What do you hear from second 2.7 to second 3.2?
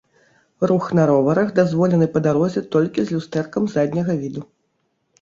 толькі з